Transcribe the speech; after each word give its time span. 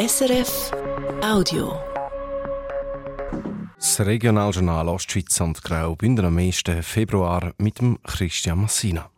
SRF 0.00 0.70
Audio. 1.24 1.76
Das 3.74 3.98
Regionaljournal 3.98 4.88
Ostschweiz 4.90 5.40
und 5.40 5.60
Graubünden 5.60 6.24
am 6.24 6.38
1. 6.38 6.62
Februar 6.82 7.52
mit 7.58 7.80
dem 7.80 7.98
Christian 8.04 8.60
Massina. 8.60 9.10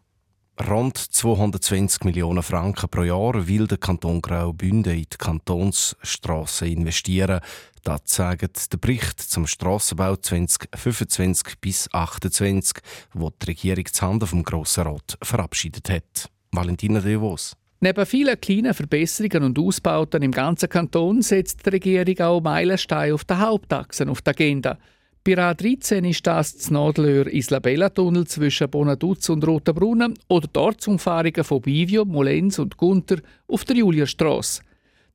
Rund 0.67 0.97
220 0.97 2.05
Millionen 2.05 2.43
Franken 2.43 2.89
pro 2.89 3.03
Jahr 3.03 3.47
will 3.47 3.67
der 3.67 3.77
Kanton 3.77 4.23
Graubünden 4.23 4.95
in 4.95 5.03
die 5.03 5.19
Kantonsstrassen 5.19 6.69
investieren. 6.69 7.41
Das 7.83 8.05
zeigt 8.07 8.73
der 8.73 8.79
Bericht 8.79 9.21
zum 9.21 9.47
Strassenbau 9.47 10.17
2025 10.17 11.61
bis 11.61 11.91
2028, 11.91 12.79
wo 13.13 13.29
die 13.29 13.49
Regierung 13.49 13.85
zu 13.85 14.07
Handen 14.07 14.27
vom 14.27 14.43
Grossen 14.45 14.85
Rat 14.85 15.19
verabschiedet 15.21 15.91
hat. 15.91 16.31
Valentina 16.53 17.01
De 17.01 17.21
Vos. 17.21 17.55
Neben 17.83 18.05
vielen 18.05 18.39
kleinen 18.39 18.75
Verbesserungen 18.75 19.43
und 19.43 19.59
Ausbauten 19.59 20.23
im 20.23 20.33
ganzen 20.33 20.69
Kanton 20.69 21.23
setzt 21.23 21.65
die 21.65 21.71
Regierung 21.71 22.21
auch 22.21 22.43
Meilensteine 22.43 23.15
auf 23.15 23.25
der 23.25 23.41
Hauptachsen 23.41 24.11
auf 24.11 24.21
die 24.21 24.31
Agenda. 24.31 24.77
Bei 25.25 25.33
A13 25.33 26.07
ist 26.09 26.27
das 26.27 26.57
das 26.57 26.71
Nadelöhr 26.71 27.27
Isla-Bella-Tunnel 27.27 28.27
zwischen 28.27 28.71
Bonaduz 28.71 29.31
und 29.31 29.47
Rotenbrunnen 29.47 30.19
oder 30.29 30.47
die 30.47 30.59
Ortsumfahrungen 30.59 31.43
von 31.43 31.63
Bivio, 31.63 32.05
Molenz 32.05 32.59
und 32.59 32.77
Gunter 32.77 33.17
auf 33.49 33.65
der 33.65 33.77
Julierstrasse. 33.77 34.63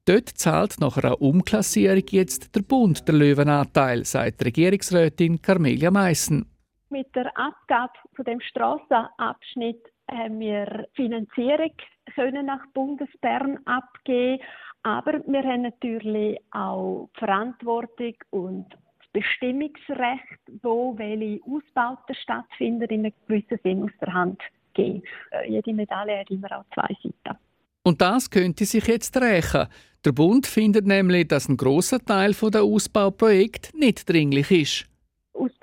Dort 0.06 0.30
zahlt 0.30 0.80
nach 0.80 0.98
einer 0.98 1.22
Umklassierung 1.22 2.04
jetzt 2.10 2.56
der 2.56 2.62
Bund 2.62 3.08
der 3.08 3.14
Löwenanteil, 3.14 4.06
sagt 4.06 4.44
Regierungsrätin 4.44 5.40
Carmelia 5.40 5.92
Meissen. 5.92 6.48
Mit 6.90 7.16
der 7.16 7.32
Abgabe 7.38 7.94
von 8.16 8.26
dem 8.26 8.42
Strassenabschnitt 8.42 9.84
haben 10.10 10.40
wir 10.40 10.88
Finanzierung 10.96 11.74
können 12.14 12.46
nach 12.46 12.66
Bundesbern 12.74 13.60
abgeben, 13.66 14.42
aber 14.84 15.14
wir 15.26 15.44
haben 15.44 15.64
natürlich 15.64 16.38
auch 16.52 17.10
die 17.16 17.20
Verantwortung 17.20 18.14
und 18.30 18.68
das 18.70 19.08
Bestimmungsrecht, 19.14 20.40
wo 20.62 20.96
welche 20.98 21.42
Ausbauten 21.44 22.16
stattfinden, 22.22 22.90
in 22.90 23.00
einem 23.06 23.14
gewissen 23.28 23.60
Sinn 23.64 23.84
aus 23.84 23.92
der 24.00 24.14
Hand 24.14 24.40
geben. 24.76 25.02
Äh, 25.32 25.50
jede 25.50 25.74
Medaille 25.74 26.20
hat 26.20 26.30
immer 26.30 26.60
auch 26.60 26.66
zwei 26.74 26.94
Seiten. 27.02 27.38
Und 27.84 28.02
das 28.02 28.30
könnte 28.30 28.66
sich 28.66 28.86
jetzt 28.88 29.16
rächen. 29.18 29.68
Der 30.06 30.12
Bund 30.12 30.46
findet 30.46 30.86
nämlich, 30.86 31.28
dass 31.28 31.50
ein 31.50 31.58
großer 31.58 32.00
Teil 32.00 32.34
der 32.34 32.64
Ausbauprojekte 32.64 33.76
nicht 33.78 34.08
dringlich 34.08 34.52
ist. 34.52 34.95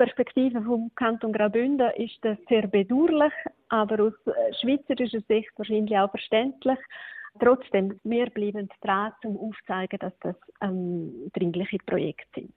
Perspektive 0.05 0.61
vom 0.63 0.91
Kanton 0.97 1.33
Graubünden 1.33 1.91
ist 1.97 2.19
das 2.23 2.37
sehr 2.49 2.67
bedauerlich, 2.67 3.33
aber 3.69 4.03
aus 4.03 4.13
äh, 4.27 4.53
schweizerischer 4.61 5.21
Sicht 5.29 5.51
wahrscheinlich 5.57 5.97
auch 5.97 6.11
verständlich. 6.11 6.79
Trotzdem, 7.39 8.01
wir 8.03 8.29
bleiben 8.31 8.69
dran, 8.83 9.13
um 9.25 9.37
aufzuzeigen, 9.39 10.01
dass 10.01 10.13
das 10.21 10.35
ähm, 10.61 11.31
dringliche 11.33 11.79
Projekte 11.87 12.41
sind. 12.41 12.53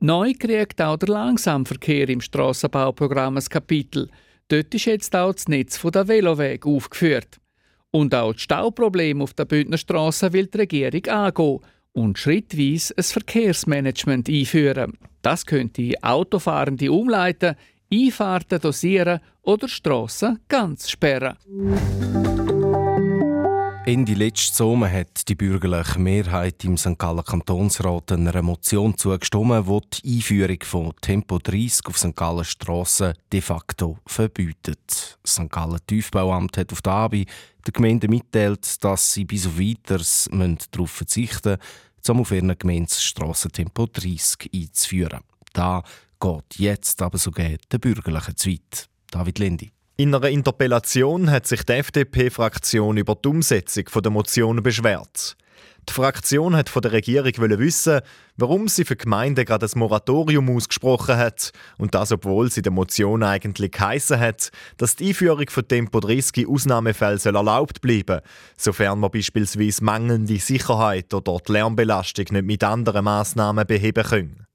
Neu 0.00 0.32
kriegt 0.36 0.82
auch 0.82 0.96
der 0.96 1.08
Langsamverkehr 1.08 2.08
im 2.08 2.20
Strassenbauprogramm 2.20 3.36
ein 3.36 3.44
Kapitel. 3.44 4.10
Dort 4.48 4.74
ist 4.74 4.86
jetzt 4.86 5.14
auch 5.14 5.34
das 5.34 5.46
Netz 5.46 5.80
der 5.80 6.08
Veloweg 6.08 6.66
aufgeführt. 6.66 7.38
Und 7.92 8.12
auch 8.12 8.32
das 8.32 8.42
Stauproblem 8.42 9.22
auf 9.22 9.34
der 9.34 9.44
Bündner 9.44 9.78
Straße 9.78 10.32
will 10.32 10.48
die 10.48 10.58
Regierung 10.58 11.06
angehen 11.06 11.60
und 11.92 12.18
schrittweise 12.18 12.94
ein 12.96 13.02
Verkehrsmanagement 13.02 14.28
einführen. 14.28 14.98
Das 15.22 15.46
könnte 15.46 15.92
Autofahrende 16.02 16.90
umleiten, 16.90 17.56
Einfahrten 17.92 18.60
dosieren 18.60 19.20
oder 19.42 19.68
Strassen 19.68 20.40
ganz 20.48 20.90
sperren. 20.90 21.36
Ende 23.84 24.14
letzten 24.14 24.54
Sommer 24.54 24.88
hat 24.88 25.28
die 25.28 25.34
bürgerliche 25.34 25.98
Mehrheit 25.98 26.62
im 26.62 26.76
St. 26.76 26.96
Gallen 26.96 27.24
Kantonsrat 27.24 28.12
einer 28.12 28.40
Motion 28.40 28.96
zugestimmt, 28.96 29.66
die 29.66 30.00
die 30.04 30.16
Einführung 30.16 30.58
von 30.62 30.92
Tempo 31.00 31.40
30 31.40 31.86
auf 31.86 31.98
St. 31.98 32.14
Gallen 32.14 32.44
Strassen 32.44 33.14
de 33.32 33.40
facto 33.40 33.98
verbietet. 34.06 35.18
Das 35.24 35.32
St. 35.32 35.50
Gallen 35.50 35.80
Tiefbauamt 35.84 36.58
hat 36.58 36.72
auf 36.72 36.80
der 36.80 36.92
Abi 36.92 37.26
der 37.66 37.72
Gemeinde 37.72 38.06
mitteilt, 38.06 38.84
dass 38.84 39.14
sie 39.14 39.24
bis 39.24 39.48
auf 39.48 39.58
weiteres 39.58 40.30
darauf 40.30 40.90
verzichten 40.92 41.58
müssen, 41.58 42.12
um 42.12 42.20
auf 42.20 42.30
ihren 42.30 42.56
Gemeindestrassen 42.56 43.50
Tempo 43.50 43.86
30 43.92 44.48
einzuführen. 44.54 45.22
Da 45.52 45.82
geht 46.20 46.54
jetzt 46.58 47.02
aber 47.02 47.18
sogar 47.18 47.50
der 47.72 47.78
bürgerliche 47.78 48.36
Zweit. 48.36 48.88
David 49.10 49.40
Lendi. 49.40 49.72
In 50.02 50.12
einer 50.12 50.30
Interpellation 50.30 51.30
hat 51.30 51.46
sich 51.46 51.62
die 51.62 51.74
FDP-Fraktion 51.74 52.96
über 52.96 53.14
die 53.14 53.28
Umsetzung 53.28 53.84
der 54.02 54.10
Motion 54.10 54.60
beschwert. 54.60 55.36
Die 55.88 55.92
Fraktion 55.92 56.56
hat 56.56 56.68
von 56.68 56.82
der 56.82 56.90
Regierung 56.90 57.30
wissen, 57.38 58.00
warum 58.36 58.66
sie 58.66 58.84
für 58.84 58.96
Gemeinden 58.96 59.44
gerade 59.44 59.64
ein 59.64 59.78
Moratorium 59.78 60.50
ausgesprochen 60.56 61.16
hat 61.16 61.52
und 61.78 61.94
das, 61.94 62.10
obwohl 62.10 62.50
sie 62.50 62.62
der 62.62 62.72
Motion 62.72 63.22
eigentlich 63.22 63.70
geheissen 63.70 64.18
hat, 64.18 64.50
dass 64.76 64.96
die 64.96 65.10
Einführung 65.10 65.48
von 65.48 65.68
Tempo 65.68 66.00
30 66.00 66.48
Ausnahmefällen 66.48 67.20
erlaubt 67.20 67.80
bleiben 67.80 68.22
sofern 68.56 68.98
man 68.98 69.12
beispielsweise 69.12 69.84
mangelnde 69.84 70.38
Sicherheit 70.38 71.14
oder 71.14 71.38
die 71.46 71.52
Lärmbelastung 71.52 72.24
nicht 72.28 72.44
mit 72.44 72.64
anderen 72.64 73.04
Massnahmen 73.04 73.64
beheben 73.68 74.02
können. 74.02 74.46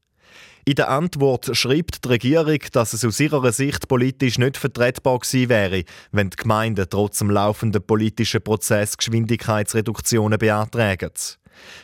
In 0.68 0.76
der 0.76 0.90
Antwort 0.90 1.56
schreibt 1.56 2.04
die 2.04 2.10
Regierung, 2.10 2.60
dass 2.74 2.92
es 2.92 3.06
aus 3.06 3.22
ihrer 3.22 3.54
Sicht 3.54 3.88
politisch 3.88 4.38
nicht 4.38 4.58
vertretbar 4.58 5.20
gewesen 5.20 5.48
wäre, 5.48 5.86
wenn 6.12 6.30
die 6.30 6.36
Gemeinden 6.36 6.86
trotz 6.90 7.20
dem 7.20 7.30
laufenden 7.30 7.82
politischen 7.82 8.42
Prozess 8.42 8.98
Geschwindigkeitsreduktionen 8.98 10.38
beantragen. 10.38 11.14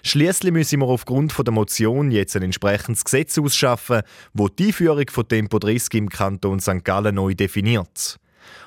Schließlich 0.03 0.51
müssen 0.51 0.81
wir 0.81 0.87
aufgrund 0.87 1.33
der 1.37 1.53
Motion 1.53 2.11
jetzt 2.11 2.35
ein 2.35 2.43
entsprechendes 2.43 3.05
Gesetz 3.05 3.37
ausschaffen, 3.37 4.01
wo 4.33 4.49
die 4.49 4.67
Einführung 4.67 5.05
von 5.09 5.29
Tempo 5.29 5.59
30 5.59 5.93
im 5.93 6.09
Kanton 6.09 6.59
St. 6.59 6.83
Gallen 6.83 7.15
neu 7.15 7.35
definiert. 7.35 8.17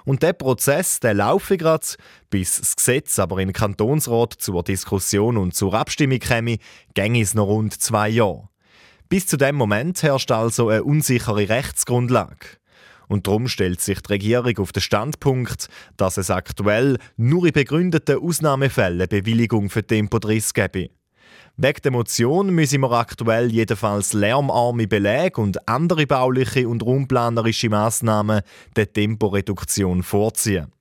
Und 0.07 0.23
der 0.23 0.33
Prozess, 0.33 0.99
der 0.99 1.13
laufe 1.13 1.59
gerade, 1.59 1.89
bis 2.31 2.57
das 2.57 2.75
Gesetz 2.75 3.19
aber 3.19 3.39
im 3.43 3.53
Kantonsrat 3.53 4.33
zur 4.33 4.63
Diskussion 4.63 5.37
und 5.37 5.55
zur 5.55 5.75
Abstimmung 5.75 6.21
käme, 6.21 6.57
gänge 6.95 7.21
es 7.21 7.35
noch 7.35 7.49
rund 7.49 7.75
zwei 7.75 8.09
Jahre. 8.09 8.49
Bis 9.09 9.29
zu 9.29 9.37
dem 9.37 9.55
Moment 9.55 10.03
herrscht 10.03 10.33
also 10.33 10.69
eine 10.69 10.83
unsichere 10.83 11.49
Rechtsgrundlage. 11.49 12.59
Und 13.07 13.29
darum 13.29 13.47
stellt 13.47 13.81
sich 13.81 14.01
die 14.01 14.13
Regierung 14.13 14.59
auf 14.59 14.73
den 14.73 14.83
Standpunkt, 14.83 15.69
dass 15.97 16.17
es 16.17 16.29
aktuell 16.29 16.99
nur 17.17 17.47
in 17.47 17.53
begründeten 17.53 18.19
Ausnahmefällen 18.19 19.07
Bewilligung 19.09 19.71
für 19.71 19.87
Tempo 19.87 20.19
30 20.19 20.55
gebe. 20.55 20.91
Wegen 21.57 21.83
der 21.85 21.93
Motion 21.93 22.51
müssen 22.51 22.81
wir 22.81 22.91
aktuell 22.91 23.53
jedenfalls 23.53 24.13
lärmarme 24.13 24.89
Belege 24.89 25.41
und 25.41 25.69
andere 25.69 26.07
bauliche 26.09 26.69
und 26.69 26.85
raumplanerische 26.85 27.71
Massnahmen 27.71 28.43
der 28.75 28.93
Temporeduktion 28.93 30.03
vorziehen. 30.03 30.73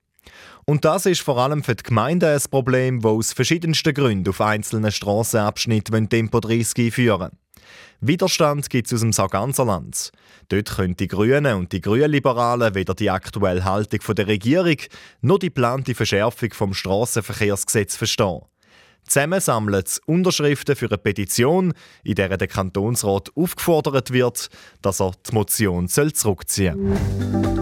Und 0.65 0.83
das 0.83 1.05
ist 1.05 1.21
vor 1.21 1.37
allem 1.37 1.63
für 1.63 1.75
die 1.75 1.83
Gemeinden 1.83 2.33
ein 2.33 2.41
Problem, 2.49 3.03
wo 3.03 3.19
aus 3.19 3.33
verschiedensten 3.33 3.93
Gründen 3.93 4.27
auf 4.27 4.41
einzelnen 4.41 4.91
Strassenabschnitten 4.91 6.09
Tempo 6.09 6.39
30 6.39 6.85
einführen 6.87 7.37
Widerstand 8.01 8.69
gibt 8.69 8.87
es 8.87 8.93
aus 8.93 8.99
dem 9.01 9.13
Sarganserland. 9.13 10.11
Dort 10.49 10.75
können 10.75 10.95
die 10.95 11.07
Grünen 11.07 11.57
und 11.57 11.71
die 11.71 11.81
Grünliberalen 11.81 12.75
weder 12.75 12.93
die 12.93 13.09
aktuelle 13.09 13.63
Haltung 13.63 14.15
der 14.15 14.27
Regierung 14.27 14.77
noch 15.21 15.39
die 15.39 15.47
geplante 15.47 15.95
Verschärfung 15.95 16.53
vom 16.53 16.73
Strassenverkehrsgesetz 16.73 17.95
verstehen. 17.95 18.41
Zusammen 19.07 19.39
sammeln 19.39 19.83
sie 19.85 20.01
Unterschriften 20.07 20.75
für 20.75 20.87
eine 20.87 20.97
Petition, 20.97 21.73
in 22.03 22.15
der 22.15 22.37
der 22.37 22.47
Kantonsrat 22.47 23.29
aufgefordert 23.35 24.11
wird, 24.11 24.49
dass 24.81 24.99
er 24.99 25.11
die 25.29 25.33
Motion 25.33 25.87
zurückziehen 25.87 26.95
soll. 26.95 27.55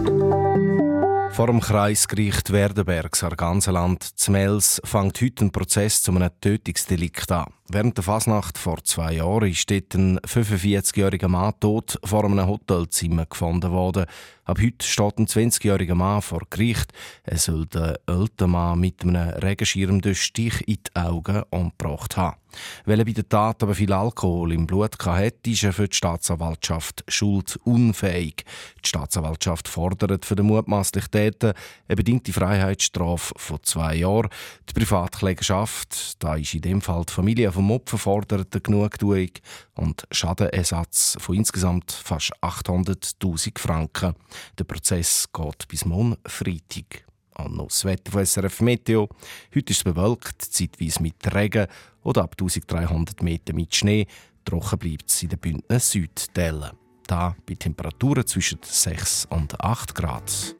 Vor 1.34 1.48
dem 1.48 1.60
Kreisgericht 1.60 2.52
Werdenberg, 2.52 3.16
Sarganseland, 3.16 4.04
Zmels, 4.16 4.80
fängt 4.84 5.20
heute 5.20 5.46
ein 5.46 5.50
Prozess 5.50 6.00
zu 6.00 6.12
einem 6.12 6.30
Tötungsdelikt 6.40 7.32
an. 7.32 7.52
Während 7.70 7.96
der 7.96 8.04
Fasnacht 8.04 8.58
vor 8.58 8.84
zwei 8.84 9.14
Jahren 9.14 9.50
ist 9.50 9.70
dort 9.70 9.94
ein 9.94 10.18
45-jähriger 10.18 11.28
Mann 11.28 11.54
tot 11.60 11.98
vor 12.04 12.24
einem 12.24 12.46
Hotelzimmer 12.46 13.24
gefunden 13.24 13.70
worden. 13.70 14.04
Ab 14.44 14.58
heute 14.60 14.86
steht 14.86 15.18
ein 15.18 15.26
20-jähriger 15.26 15.94
Mann 15.94 16.20
vor 16.20 16.42
Gericht. 16.50 16.92
Er 17.22 17.38
soll 17.38 17.64
den 17.64 17.94
älteren 18.06 18.50
Mann 18.50 18.80
mit 18.80 19.02
einem 19.02 19.30
Regenschirm 19.30 20.02
durch 20.02 20.22
Stich 20.22 20.68
in 20.68 20.76
die 20.86 21.00
Augen 21.00 21.42
umgebracht 21.48 22.18
haben. 22.18 22.36
Weil 22.84 22.98
er 22.98 23.04
bei 23.04 23.12
der 23.12 23.28
Tat 23.28 23.62
aber 23.62 23.74
viel 23.74 23.92
Alkohol 23.92 24.52
im 24.52 24.66
Blut 24.66 24.96
hatte, 25.04 25.50
ist 25.50 25.64
er 25.64 25.72
für 25.72 25.88
die 25.88 25.96
Staatsanwaltschaft 25.96 27.04
schuldunfähig. 27.08 28.44
Die 28.84 28.88
Staatsanwaltschaft 28.88 29.66
fordert 29.66 30.24
für 30.24 30.36
den 30.36 30.46
mutmaßlichen 30.46 31.10
Täter 31.10 31.54
eine 31.88 31.96
bedingte 31.96 32.32
Freiheitsstrafe 32.32 33.34
von 33.36 33.58
zwei 33.62 33.96
Jahren. 33.96 34.28
Die 34.68 34.74
Privatklägerschaft, 34.74 36.22
da 36.22 36.36
ist 36.36 36.54
in 36.54 36.60
dem 36.60 36.80
Fall 36.80 37.04
die 37.08 37.12
Familie 37.12 37.50
vom 37.54 37.70
Opfer, 37.70 37.98
fordert 37.98 38.52
eine 38.52 38.60
Genugtuung 38.60 39.30
und 39.74 40.06
Schadenersatz 40.10 41.16
von 41.18 41.36
insgesamt 41.36 41.92
fast 41.92 42.32
800.000 42.42 43.58
Franken. 43.58 44.14
Der 44.58 44.64
Prozess 44.64 45.28
geht 45.32 45.68
bis 45.68 45.84
morgen 45.84 46.16
Freitag. 46.26 47.04
Und 47.36 47.56
noch 47.56 47.68
das 47.68 47.84
Wetter 47.84 48.12
von 48.12 48.24
SRF 48.24 48.60
Meteo. 48.60 49.08
Heute 49.54 49.72
ist 49.72 49.78
es 49.78 49.84
bewölkt, 49.84 50.42
zeitweise 50.42 51.02
mit 51.02 51.34
Regen 51.34 51.66
oder 52.02 52.22
ab 52.22 52.34
1300 52.38 53.22
Meter 53.22 53.52
mit 53.54 53.74
Schnee. 53.74 54.06
Trocken 54.44 54.78
bleibt 54.78 55.08
es 55.08 55.22
in 55.22 55.30
den 55.30 55.38
Bündner 55.38 55.80
Südteilen. 55.80 56.70
Da 57.06 57.34
bei 57.46 57.54
Temperaturen 57.54 58.26
zwischen 58.26 58.60
6 58.62 59.26
und 59.30 59.60
8 59.60 59.94
Grad. 59.94 60.56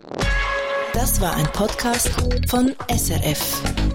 Das 0.93 1.21
war 1.21 1.35
ein 1.35 1.47
Podcast 1.53 2.11
von 2.49 2.75
SRF. 2.89 3.94